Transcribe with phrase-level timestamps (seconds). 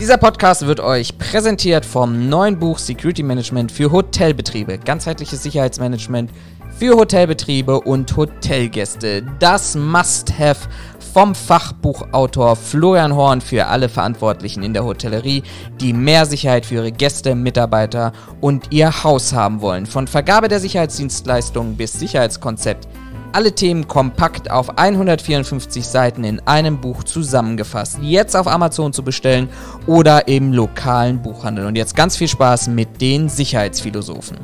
[0.00, 4.78] Dieser Podcast wird euch präsentiert vom neuen Buch Security Management für Hotelbetriebe.
[4.78, 6.30] Ganzheitliches Sicherheitsmanagement
[6.78, 9.24] für Hotelbetriebe und Hotelgäste.
[9.40, 10.68] Das Must-Have
[11.12, 15.42] vom Fachbuchautor Florian Horn für alle Verantwortlichen in der Hotellerie,
[15.80, 19.84] die mehr Sicherheit für ihre Gäste, Mitarbeiter und ihr Haus haben wollen.
[19.84, 22.86] Von Vergabe der Sicherheitsdienstleistungen bis Sicherheitskonzept
[23.32, 27.98] alle Themen kompakt auf 154 Seiten in einem Buch zusammengefasst.
[28.00, 29.48] Jetzt auf Amazon zu bestellen
[29.86, 31.66] oder im lokalen Buchhandel.
[31.66, 34.38] Und jetzt ganz viel Spaß mit den Sicherheitsphilosophen.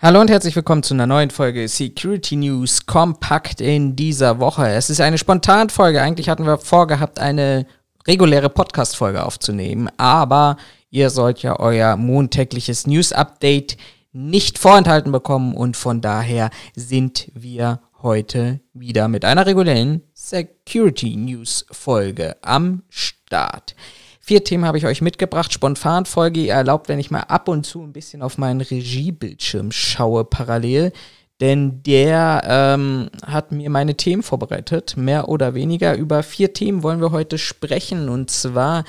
[0.00, 4.68] Hallo und herzlich willkommen zu einer neuen Folge Security News kompakt in dieser Woche.
[4.68, 6.02] Es ist eine Spontanfolge.
[6.02, 7.66] Eigentlich hatten wir vorgehabt, eine
[8.06, 10.58] reguläre Podcast-Folge aufzunehmen, aber
[10.90, 13.76] ihr sollt ja euer montägliches News-Update
[14.16, 21.66] nicht vorenthalten bekommen und von daher sind wir heute wieder mit einer regulären Security News
[21.70, 23.76] Folge am Start.
[24.20, 25.52] Vier Themen habe ich euch mitgebracht.
[25.52, 26.40] Spontanfolge.
[26.40, 30.92] Ihr erlaubt, wenn ich mal ab und zu ein bisschen auf meinen Regiebildschirm schaue parallel.
[31.40, 34.96] Denn der ähm, hat mir meine Themen vorbereitet.
[34.96, 38.08] Mehr oder weniger über vier Themen wollen wir heute sprechen.
[38.08, 38.84] Und zwar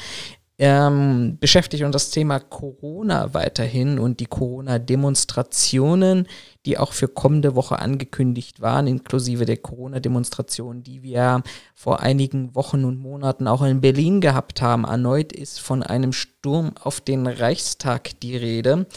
[0.60, 6.28] ähm, beschäftigt uns das Thema Corona weiterhin und die Corona-Demonstrationen,
[6.66, 11.44] die auch für kommende Woche angekündigt waren, inklusive der Corona-Demonstrationen, die wir
[11.76, 14.84] vor einigen Wochen und Monaten auch in Berlin gehabt haben.
[14.84, 18.88] Erneut ist von einem Sturm auf den Reichstag die Rede.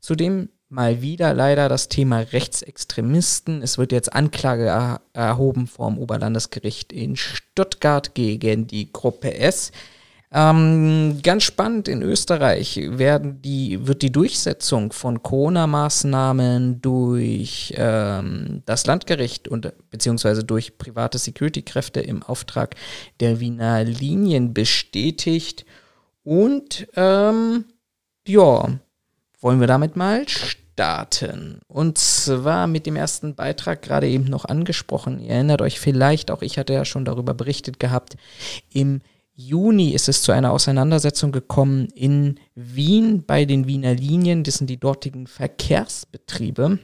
[0.00, 3.62] Zudem mal wieder leider das Thema Rechtsextremisten.
[3.62, 9.72] Es wird jetzt Anklage er erhoben vom Oberlandesgericht in Stuttgart gegen die Gruppe S.
[10.38, 18.84] Ähm, ganz spannend, in Österreich werden die, wird die Durchsetzung von Corona-Maßnahmen durch ähm, das
[18.84, 22.74] Landgericht und beziehungsweise durch private Security-Kräfte im Auftrag
[23.20, 25.64] der Wiener Linien bestätigt.
[26.22, 27.64] Und ähm,
[28.28, 28.68] ja,
[29.40, 31.60] wollen wir damit mal starten.
[31.66, 35.18] Und zwar mit dem ersten Beitrag, gerade eben noch angesprochen.
[35.18, 38.18] Ihr erinnert euch vielleicht, auch ich hatte ja schon darüber berichtet gehabt,
[38.70, 39.00] im
[39.36, 44.44] Juni ist es zu einer Auseinandersetzung gekommen in Wien bei den Wiener Linien.
[44.44, 46.78] Das sind die dortigen Verkehrsbetriebe.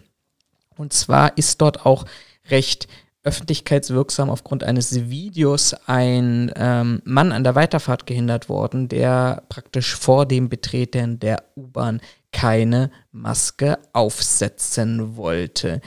[0.77, 2.05] Und zwar ist dort auch
[2.51, 2.89] recht
[3.25, 10.27] öffentlichkeitswirksam aufgrund eines Videos ein ähm, Mann an der Weiterfahrt gehindert worden, der praktisch vor
[10.27, 12.01] dem Betreten der U-Bahn
[12.33, 15.81] keine Maske aufsetzen wollte.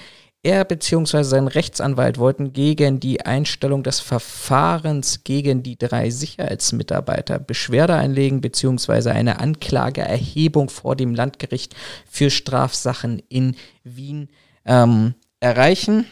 [0.45, 1.23] Er bzw.
[1.23, 9.09] sein Rechtsanwalt wollten gegen die Einstellung des Verfahrens gegen die drei Sicherheitsmitarbeiter Beschwerde einlegen bzw.
[9.09, 11.75] eine Anklageerhebung vor dem Landgericht
[12.07, 14.29] für Strafsachen in Wien
[14.65, 16.05] ähm, erreichen.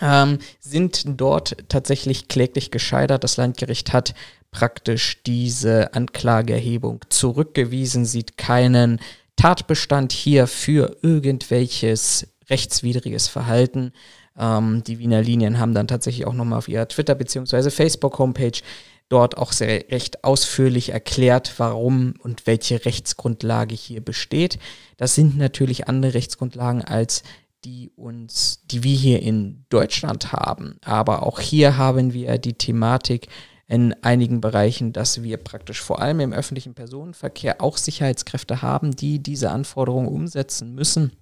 [0.00, 3.22] Ähm, sind dort tatsächlich kläglich gescheitert.
[3.22, 4.14] Das Landgericht hat
[4.50, 8.98] praktisch diese Anklageerhebung zurückgewiesen, sieht keinen
[9.36, 13.92] Tatbestand hier für irgendwelches rechtswidriges Verhalten.
[14.38, 17.70] Ähm, die Wiener Linien haben dann tatsächlich auch nochmal auf ihrer Twitter- bzw.
[17.70, 18.60] Facebook-Homepage
[19.08, 24.58] dort auch sehr recht ausführlich erklärt, warum und welche Rechtsgrundlage hier besteht.
[24.96, 27.22] Das sind natürlich andere Rechtsgrundlagen als
[27.64, 30.78] die uns, die wir hier in Deutschland haben.
[30.84, 33.28] Aber auch hier haben wir die Thematik
[33.66, 39.20] in einigen Bereichen, dass wir praktisch vor allem im öffentlichen Personenverkehr auch Sicherheitskräfte haben, die
[39.20, 41.12] diese Anforderungen umsetzen müssen.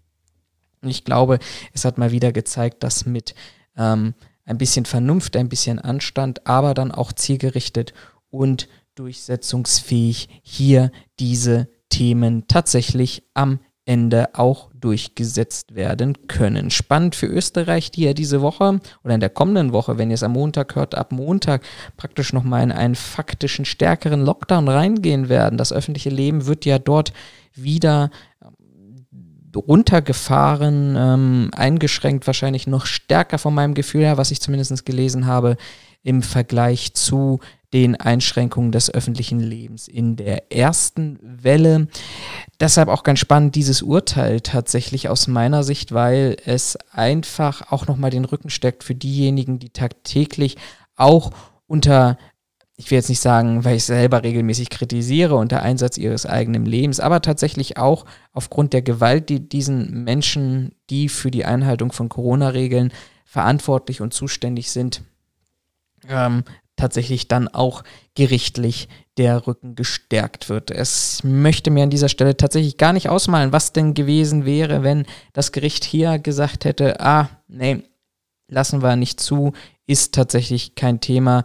[0.84, 1.38] Und ich glaube,
[1.72, 3.34] es hat mal wieder gezeigt, dass mit
[3.76, 4.14] ähm,
[4.44, 7.94] ein bisschen Vernunft, ein bisschen Anstand, aber dann auch zielgerichtet
[8.30, 16.70] und durchsetzungsfähig hier diese Themen tatsächlich am Ende auch durchgesetzt werden können.
[16.70, 20.22] Spannend für Österreich, die ja diese Woche oder in der kommenden Woche, wenn ihr es
[20.22, 21.62] am Montag hört, ab Montag
[21.96, 25.58] praktisch nochmal in einen faktischen, stärkeren Lockdown reingehen werden.
[25.58, 27.12] Das öffentliche Leben wird ja dort
[27.54, 28.10] wieder
[29.60, 35.56] runtergefahren, ähm, eingeschränkt, wahrscheinlich noch stärker von meinem Gefühl her, was ich zumindest gelesen habe,
[36.02, 37.40] im Vergleich zu
[37.72, 41.88] den Einschränkungen des öffentlichen Lebens in der ersten Welle.
[42.60, 48.10] Deshalb auch ganz spannend dieses Urteil tatsächlich aus meiner Sicht, weil es einfach auch nochmal
[48.10, 50.56] den Rücken steckt für diejenigen, die tagtäglich
[50.94, 51.32] auch
[51.66, 52.16] unter
[52.76, 56.98] ich will jetzt nicht sagen, weil ich selber regelmäßig kritisiere unter Einsatz ihres eigenen Lebens,
[56.98, 62.92] aber tatsächlich auch aufgrund der Gewalt, die diesen Menschen, die für die Einhaltung von Corona-Regeln
[63.24, 65.02] verantwortlich und zuständig sind,
[66.08, 66.42] ähm,
[66.76, 67.84] tatsächlich dann auch
[68.16, 70.72] gerichtlich der Rücken gestärkt wird.
[70.72, 75.06] Es möchte mir an dieser Stelle tatsächlich gar nicht ausmalen, was denn gewesen wäre, wenn
[75.32, 77.84] das Gericht hier gesagt hätte, ah, nee,
[78.48, 79.52] lassen wir nicht zu,
[79.86, 81.44] ist tatsächlich kein Thema.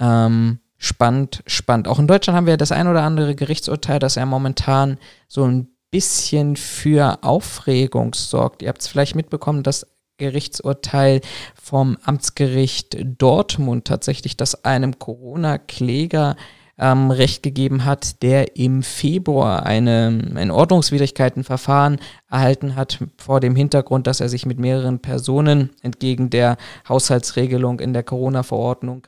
[0.00, 1.88] Ähm, spannend, spannend.
[1.88, 4.98] Auch in Deutschland haben wir das ein oder andere Gerichtsurteil, das ja momentan
[5.28, 8.62] so ein bisschen für Aufregung sorgt.
[8.62, 9.86] Ihr habt es vielleicht mitbekommen, das
[10.18, 11.20] Gerichtsurteil
[11.60, 16.36] vom Amtsgericht Dortmund tatsächlich, das einem Corona-Kläger
[16.78, 21.98] ähm, Recht gegeben hat, der im Februar eine, ein Ordnungswidrigkeitenverfahren
[22.28, 26.56] erhalten hat, vor dem Hintergrund, dass er sich mit mehreren Personen entgegen der
[26.88, 29.06] Haushaltsregelung in der Corona-Verordnung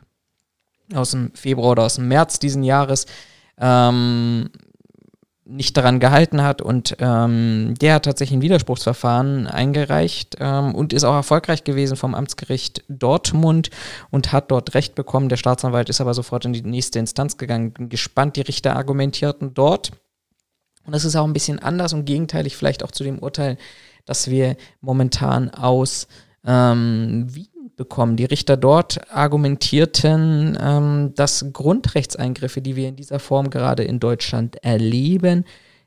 [0.94, 3.06] aus dem Februar oder aus dem März diesen Jahres
[3.58, 4.50] ähm,
[5.48, 11.04] nicht daran gehalten hat und ähm, der hat tatsächlich ein Widerspruchsverfahren eingereicht ähm, und ist
[11.04, 13.70] auch erfolgreich gewesen vom Amtsgericht Dortmund
[14.10, 15.28] und hat dort Recht bekommen.
[15.28, 17.72] Der Staatsanwalt ist aber sofort in die nächste Instanz gegangen.
[17.72, 19.92] Bin gespannt, die Richter argumentierten dort.
[20.84, 23.56] Und das ist auch ein bisschen anders und gegenteilig vielleicht auch zu dem Urteil,
[24.04, 26.08] das wir momentan aus
[26.44, 28.16] ähm, Wien bekommen.
[28.16, 34.62] Die Richter dort argumentierten, ähm, dass Grundrechtseingriffe, die wir in dieser Form gerade in Deutschland
[34.64, 35.44] erleben,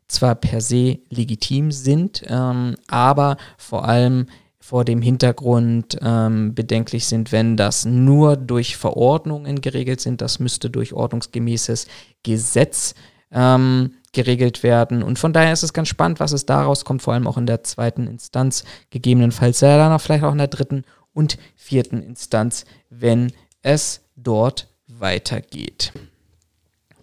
[0.08, 4.28] zwar per se legitim sind, ähm, aber vor allem
[4.60, 10.22] vor dem Hintergrund ähm, bedenklich sind, wenn das nur durch Verordnungen geregelt sind.
[10.22, 11.88] Das müsste durch ordnungsgemäßes
[12.22, 12.94] Gesetz
[13.32, 15.02] ähm, geregelt werden.
[15.02, 17.46] Und von daher ist es ganz spannend, was es daraus kommt, vor allem auch in
[17.46, 20.84] der zweiten Instanz, gegebenenfalls ja dann vielleicht auch in der dritten
[21.14, 25.94] und vierten Instanz, wenn es dort weitergeht.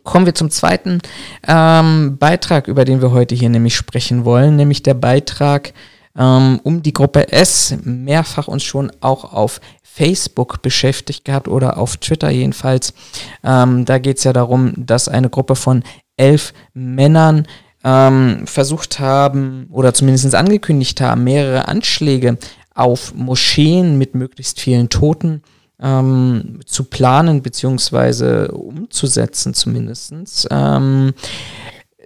[0.03, 1.01] Kommen wir zum zweiten
[1.47, 5.73] ähm, Beitrag, über den wir heute hier nämlich sprechen wollen, nämlich der Beitrag
[6.17, 11.97] ähm, um die Gruppe S, mehrfach uns schon auch auf Facebook beschäftigt gehabt oder auf
[11.97, 12.95] Twitter jedenfalls.
[13.43, 15.83] Ähm, da geht es ja darum, dass eine Gruppe von
[16.17, 17.47] elf Männern
[17.85, 22.39] ähm, versucht haben oder zumindest angekündigt haben, mehrere Anschläge
[22.77, 25.43] auf Moscheen mit möglichst vielen Toten
[25.81, 30.15] ähm, zu planen beziehungsweise umzusetzen zumindest.
[30.51, 31.15] Ähm,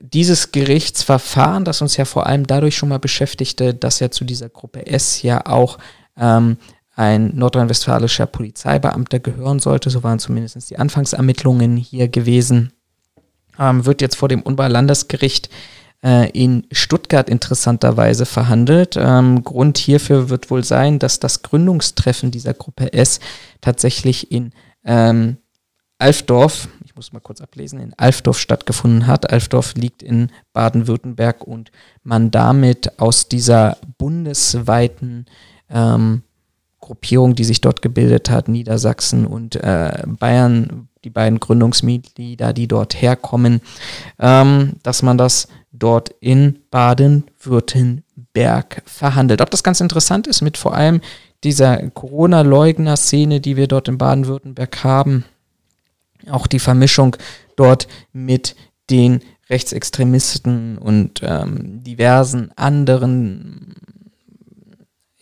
[0.01, 4.49] dieses Gerichtsverfahren, das uns ja vor allem dadurch schon mal beschäftigte, dass ja zu dieser
[4.49, 5.79] Gruppe S ja auch
[6.17, 6.57] ähm,
[6.97, 12.73] ein nordrhein-westfälischer Polizeibeamter gehören sollte, so waren zumindest die Anfangsermittlungen hier gewesen,
[13.59, 15.51] ähm, wird jetzt vor dem Unbau-Landesgericht äh,
[16.03, 18.97] in Stuttgart interessanterweise verhandelt.
[18.99, 23.21] Ähm, Grund hierfür wird wohl sein, dass das Gründungstreffen dieser Gruppe S
[23.61, 24.53] tatsächlich in
[24.85, 25.37] ähm,
[26.01, 29.31] Alfdorf, ich muss mal kurz ablesen, in Alfdorf stattgefunden hat.
[29.31, 31.71] Alfdorf liegt in Baden-Württemberg und
[32.03, 35.27] man damit aus dieser bundesweiten
[35.69, 36.23] ähm,
[36.81, 43.01] Gruppierung, die sich dort gebildet hat, Niedersachsen und äh, Bayern, die beiden Gründungsmitglieder, die dort
[43.01, 43.61] herkommen,
[44.19, 49.41] ähm, dass man das dort in Baden-Württemberg verhandelt.
[49.41, 51.01] Ob das ganz interessant ist mit vor allem
[51.43, 55.25] dieser Corona-Leugner-Szene, die wir dort in Baden-Württemberg haben,
[56.31, 57.17] auch die Vermischung
[57.57, 58.57] dort mit
[58.91, 63.75] den Rechtsextremisten und ähm, diversen anderen,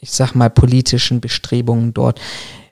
[0.00, 2.20] ich sag mal, politischen Bestrebungen dort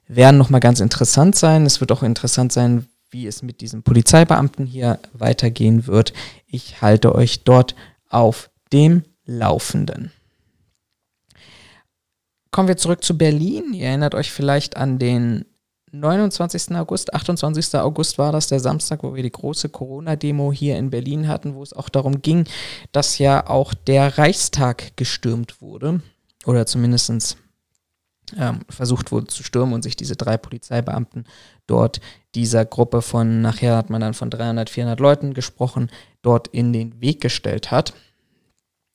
[0.08, 1.66] werden nochmal ganz interessant sein.
[1.66, 6.12] Es wird auch interessant sein, wie es mit diesem Polizeibeamten hier weitergehen wird.
[6.46, 7.74] Ich halte euch dort
[8.08, 10.12] auf dem Laufenden.
[12.50, 13.74] Kommen wir zurück zu Berlin.
[13.74, 15.44] Ihr erinnert euch vielleicht an den
[15.92, 16.74] 29.
[16.74, 17.74] August, 28.
[17.76, 21.62] August war das der Samstag, wo wir die große Corona-Demo hier in Berlin hatten, wo
[21.62, 22.44] es auch darum ging,
[22.92, 26.00] dass ja auch der Reichstag gestürmt wurde.
[26.44, 27.36] Oder zumindest
[28.36, 31.24] ähm, versucht wurde zu stürmen und sich diese drei Polizeibeamten
[31.66, 32.00] dort
[32.34, 35.90] dieser Gruppe von, nachher hat man dann von 300, 400 Leuten gesprochen,
[36.22, 37.94] dort in den Weg gestellt hat.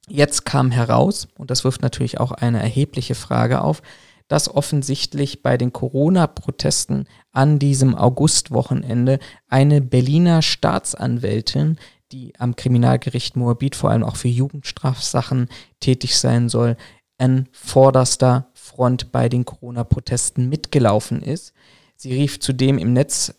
[0.07, 3.81] Jetzt kam heraus, und das wirft natürlich auch eine erhebliche Frage auf,
[4.27, 9.19] dass offensichtlich bei den Corona-Protesten an diesem Augustwochenende
[9.49, 11.77] eine Berliner Staatsanwältin,
[12.11, 16.77] die am Kriminalgericht Moabit vor allem auch für Jugendstrafsachen tätig sein soll,
[17.17, 21.53] an vorderster Front bei den Corona-Protesten mitgelaufen ist.
[21.95, 23.33] Sie rief zudem im Netz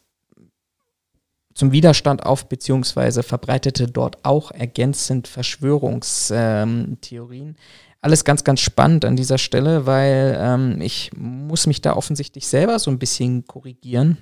[1.55, 7.57] zum Widerstand auf, beziehungsweise verbreitete dort auch ergänzend Verschwörungstheorien.
[8.01, 12.79] Alles ganz, ganz spannend an dieser Stelle, weil ähm, ich muss mich da offensichtlich selber
[12.79, 14.19] so ein bisschen korrigieren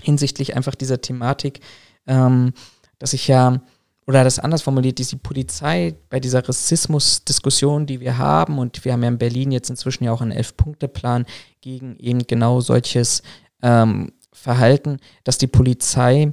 [0.00, 1.60] hinsichtlich einfach dieser Thematik,
[2.06, 2.52] ähm,
[2.98, 3.62] dass ich ja
[4.06, 8.92] oder das anders formuliert, ist die Polizei bei dieser Rassismus-Diskussion, die wir haben, und wir
[8.92, 11.24] haben ja in Berlin jetzt inzwischen ja auch einen Elf-Punkte-Plan
[11.60, 13.22] gegen eben genau solches
[13.62, 16.32] ähm, Verhalten, dass die Polizei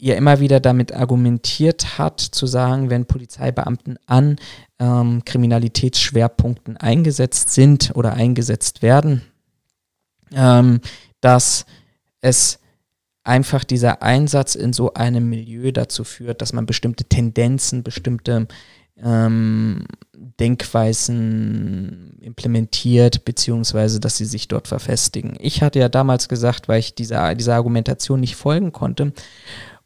[0.00, 4.36] ja immer wieder damit argumentiert hat, zu sagen, wenn Polizeibeamten an
[4.78, 9.22] ähm, Kriminalitätsschwerpunkten eingesetzt sind oder eingesetzt werden,
[10.32, 10.80] ähm,
[11.20, 11.66] dass
[12.20, 12.58] es
[13.24, 18.48] einfach dieser Einsatz in so einem Milieu dazu führt, dass man bestimmte Tendenzen, bestimmte
[18.96, 19.84] ähm,
[20.38, 25.36] Denkweisen implementiert, beziehungsweise dass sie sich dort verfestigen.
[25.38, 29.12] Ich hatte ja damals gesagt, weil ich dieser, dieser Argumentation nicht folgen konnte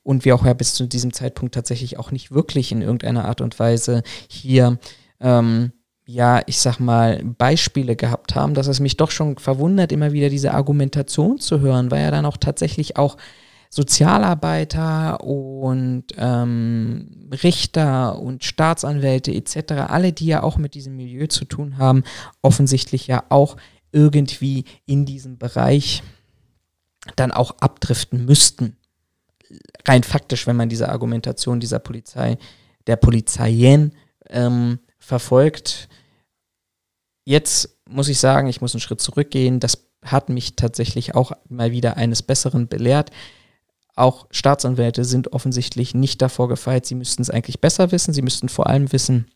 [0.03, 3.41] und wir auch ja bis zu diesem Zeitpunkt tatsächlich auch nicht wirklich in irgendeiner Art
[3.41, 4.79] und Weise hier
[5.21, 5.73] ähm,
[6.07, 10.29] ja, ich sag mal, Beispiele gehabt haben, dass es mich doch schon verwundert, immer wieder
[10.29, 13.17] diese Argumentation zu hören, weil ja dann auch tatsächlich auch
[13.71, 21.45] Sozialarbeiter und ähm, Richter und Staatsanwälte etc., alle, die ja auch mit diesem Milieu zu
[21.45, 22.05] tun haben,
[22.41, 23.57] offensichtlich ja auch
[23.91, 26.03] irgendwie in diesem Bereich
[27.17, 28.77] dann auch abdriften müssten.
[29.87, 32.39] Rein faktisch, wenn man diese Argumentation dieser Polizei,
[32.87, 33.95] der Polizeien
[34.31, 35.89] ähm, verfolgt.
[37.25, 39.61] Jetzt muss ich sagen, ich muss einen Schritt zurückgehen.
[39.61, 43.11] Das hat mich tatsächlich auch mal wieder eines Besseren belehrt.
[43.97, 46.87] Auch Staatsanwälte sind offensichtlich nicht davor gefeit.
[46.87, 48.13] Sie müssten es eigentlich besser wissen.
[48.13, 49.31] Sie müssten vor allem wissen,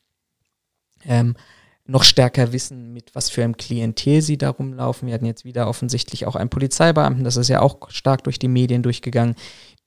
[1.05, 1.37] ähm,
[1.89, 5.07] noch stärker wissen, mit was für einem Klientel sie da rumlaufen.
[5.07, 8.49] Wir hatten jetzt wieder offensichtlich auch einen Polizeibeamten, das ist ja auch stark durch die
[8.49, 9.37] Medien durchgegangen,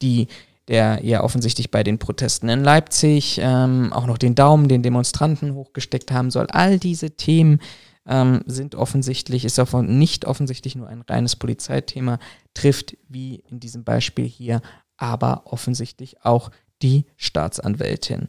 [0.01, 0.27] die
[0.67, 5.53] der ja offensichtlich bei den Protesten in Leipzig ähm, auch noch den Daumen den Demonstranten
[5.53, 6.47] hochgesteckt haben soll.
[6.51, 7.59] All diese Themen
[8.07, 12.19] ähm, sind offensichtlich, ist davon nicht offensichtlich nur ein reines Polizeithema,
[12.53, 14.61] trifft wie in diesem Beispiel hier
[14.97, 16.51] aber offensichtlich auch
[16.81, 18.27] die Staatsanwältin.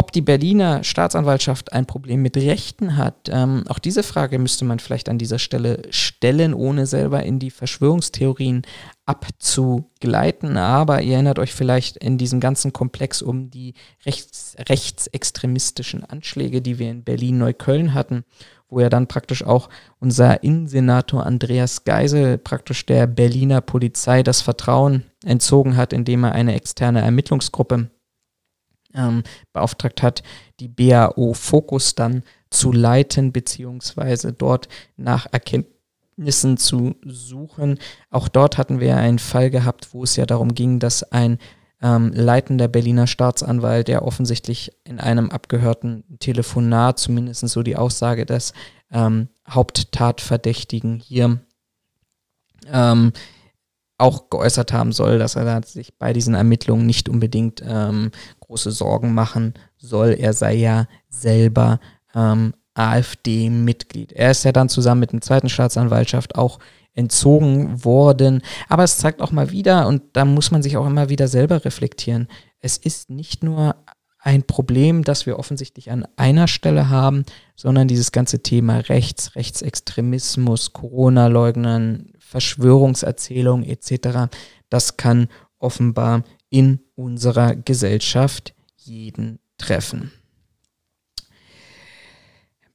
[0.00, 4.78] Ob die Berliner Staatsanwaltschaft ein Problem mit Rechten hat, ähm, auch diese Frage müsste man
[4.78, 8.62] vielleicht an dieser Stelle stellen, ohne selber in die Verschwörungstheorien
[9.04, 10.56] abzugleiten.
[10.56, 13.74] Aber ihr erinnert euch vielleicht in diesem ganzen Komplex um die
[14.06, 18.24] rechts, rechtsextremistischen Anschläge, die wir in Berlin-Neukölln hatten,
[18.70, 25.04] wo ja dann praktisch auch unser Innensenator Andreas Geisel praktisch der Berliner Polizei das Vertrauen
[25.26, 27.90] entzogen hat, indem er eine externe Ermittlungsgruppe
[28.94, 30.22] ähm, beauftragt hat,
[30.60, 37.78] die BAO Fokus dann zu leiten, beziehungsweise dort nach Erkenntnissen zu suchen.
[38.10, 41.38] Auch dort hatten wir einen Fall gehabt, wo es ja darum ging, dass ein
[41.82, 48.52] ähm, leitender Berliner Staatsanwalt, der offensichtlich in einem abgehörten Telefonat, zumindest so die Aussage des
[48.90, 51.40] ähm, Haupttatverdächtigen hier,
[52.70, 53.12] ähm,
[54.00, 59.14] auch geäußert haben soll, dass er sich bei diesen Ermittlungen nicht unbedingt ähm, große Sorgen
[59.14, 60.16] machen soll.
[60.18, 61.80] Er sei ja selber
[62.14, 64.12] ähm, AfD-Mitglied.
[64.12, 66.58] Er ist ja dann zusammen mit dem zweiten Staatsanwaltschaft auch
[66.94, 68.42] entzogen worden.
[68.68, 71.64] Aber es zeigt auch mal wieder, und da muss man sich auch immer wieder selber
[71.64, 72.28] reflektieren,
[72.60, 73.76] es ist nicht nur
[74.22, 77.24] ein Problem, das wir offensichtlich an einer Stelle haben,
[77.56, 84.30] sondern dieses ganze Thema Rechts, Rechtsextremismus, Corona-Leugnern, Verschwörungserzählungen etc.,
[84.68, 90.12] das kann offenbar in unserer Gesellschaft jeden treffen.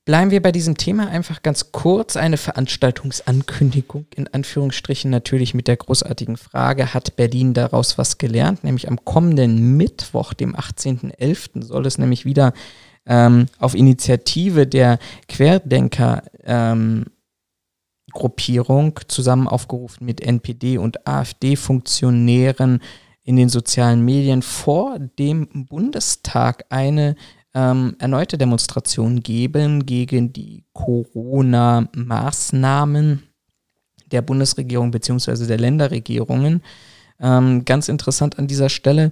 [0.04, 2.16] Bleiben wir bei diesem Thema einfach ganz kurz.
[2.16, 8.64] Eine Veranstaltungsankündigung in Anführungsstrichen natürlich mit der großartigen Frage, hat Berlin daraus was gelernt?
[8.64, 12.54] Nämlich am kommenden Mittwoch, dem 18.11., soll es nämlich wieder
[13.08, 17.06] ähm, auf Initiative der Querdenker ähm,
[18.16, 22.82] Gruppierung, zusammen aufgerufen mit NPD und AfD-Funktionären
[23.24, 27.16] in den sozialen Medien vor dem Bundestag eine
[27.54, 33.22] ähm, erneute Demonstration geben gegen die Corona-Maßnahmen
[34.12, 35.46] der Bundesregierung bzw.
[35.46, 36.62] der Länderregierungen.
[37.20, 39.12] Ähm, ganz interessant an dieser Stelle.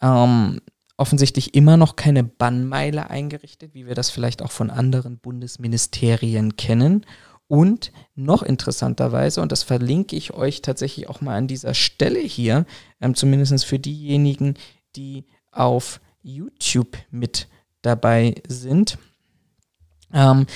[0.00, 0.60] Ähm,
[0.96, 7.04] offensichtlich immer noch keine Bannmeile eingerichtet, wie wir das vielleicht auch von anderen Bundesministerien kennen.
[7.50, 12.64] Und noch interessanterweise, und das verlinke ich euch tatsächlich auch mal an dieser Stelle hier,
[13.00, 14.54] ähm, zumindest für diejenigen,
[14.94, 17.48] die auf YouTube mit
[17.82, 18.98] dabei sind.
[20.14, 20.46] Ähm,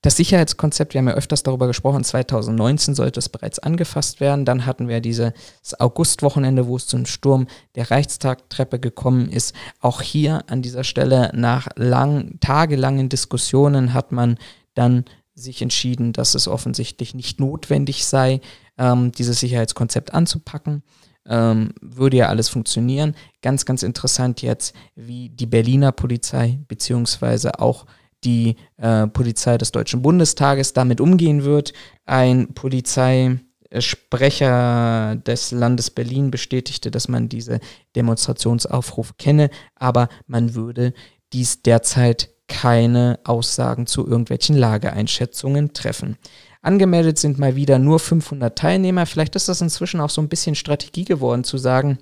[0.00, 4.44] das Sicherheitskonzept, wir haben ja öfters darüber gesprochen, 2019 sollte es bereits angefasst werden.
[4.44, 5.32] Dann hatten wir dieses
[5.80, 9.56] Augustwochenende, wo es zum Sturm der Reichstagtreppe gekommen ist.
[9.80, 14.38] Auch hier an dieser Stelle nach lang, tagelangen Diskussionen hat man
[14.74, 15.04] dann
[15.36, 18.40] sich entschieden, dass es offensichtlich nicht notwendig sei,
[18.78, 20.82] ähm, dieses Sicherheitskonzept anzupacken.
[21.28, 23.14] Ähm, würde ja alles funktionieren.
[23.42, 27.86] Ganz, ganz interessant jetzt, wie die Berliner Polizei beziehungsweise auch
[28.24, 31.72] die äh, Polizei des Deutschen Bundestages damit umgehen wird.
[32.06, 37.60] Ein Polizeisprecher des Landes Berlin bestätigte, dass man diese
[37.94, 40.94] Demonstrationsaufruf kenne, aber man würde
[41.32, 46.16] dies derzeit keine Aussagen zu irgendwelchen Lageeinschätzungen treffen.
[46.62, 49.06] Angemeldet sind mal wieder nur 500 Teilnehmer.
[49.06, 51.98] Vielleicht ist das inzwischen auch so ein bisschen Strategie geworden, zu sagen,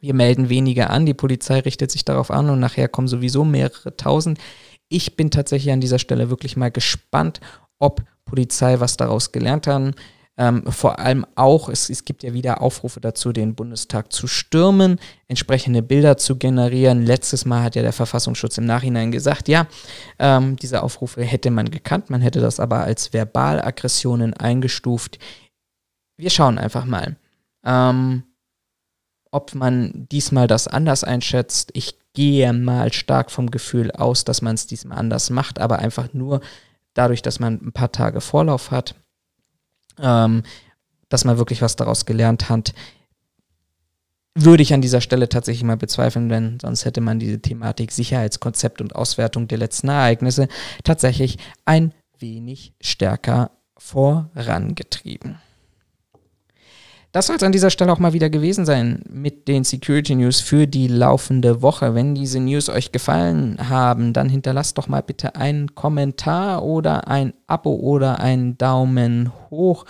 [0.00, 3.96] wir melden weniger an, die Polizei richtet sich darauf an und nachher kommen sowieso mehrere
[3.96, 4.38] tausend.
[4.88, 7.40] Ich bin tatsächlich an dieser Stelle wirklich mal gespannt,
[7.78, 9.94] ob Polizei was daraus gelernt hat.
[10.36, 14.98] Ähm, vor allem auch, es, es gibt ja wieder Aufrufe dazu, den Bundestag zu stürmen,
[15.28, 17.06] entsprechende Bilder zu generieren.
[17.06, 19.68] Letztes Mal hat ja der Verfassungsschutz im Nachhinein gesagt, ja,
[20.18, 25.20] ähm, diese Aufrufe hätte man gekannt, man hätte das aber als Verbalaggressionen eingestuft.
[26.16, 27.16] Wir schauen einfach mal,
[27.64, 28.24] ähm,
[29.30, 31.70] ob man diesmal das anders einschätzt.
[31.74, 36.12] Ich gehe mal stark vom Gefühl aus, dass man es diesmal anders macht, aber einfach
[36.12, 36.40] nur
[36.92, 38.96] dadurch, dass man ein paar Tage Vorlauf hat
[40.00, 40.42] ähm,
[41.08, 42.74] dass man wirklich was daraus gelernt hat,
[44.34, 48.80] würde ich an dieser Stelle tatsächlich mal bezweifeln, denn sonst hätte man diese Thematik Sicherheitskonzept
[48.80, 50.48] und Auswertung der letzten Ereignisse
[50.82, 55.38] tatsächlich ein wenig stärker vorangetrieben.
[57.14, 60.40] Das soll es an dieser Stelle auch mal wieder gewesen sein mit den Security News
[60.40, 61.94] für die laufende Woche.
[61.94, 67.32] Wenn diese News euch gefallen haben, dann hinterlasst doch mal bitte einen Kommentar oder ein
[67.46, 69.84] Abo oder einen Daumen hoch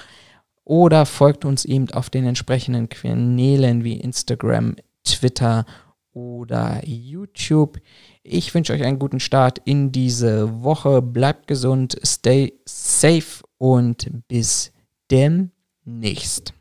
[0.65, 5.65] oder folgt uns eben auf den entsprechenden Kanälen wie Instagram, Twitter
[6.13, 7.81] oder YouTube.
[8.23, 11.01] Ich wünsche euch einen guten Start in diese Woche.
[11.01, 14.73] Bleibt gesund, stay safe und bis
[15.11, 16.53] demnächst.